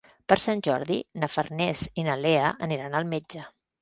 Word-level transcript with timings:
Per 0.31 0.35
Sant 0.43 0.61
Jordi 0.67 0.95
na 1.23 1.29
Farners 1.33 1.85
i 1.91 2.07
na 2.09 2.17
Lea 2.23 2.51
aniran 2.69 3.01
al 3.03 3.07
metge. 3.13 3.45